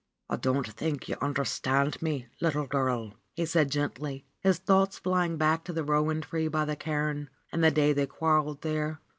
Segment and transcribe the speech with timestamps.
[0.31, 5.63] "I don't think you understand me, little girl," he said gently, his thoughts flying back
[5.65, 8.99] to the rowan tree by the cairn and the day they quarreled there.